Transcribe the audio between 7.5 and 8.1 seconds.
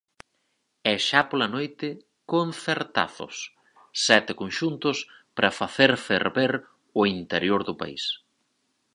do país.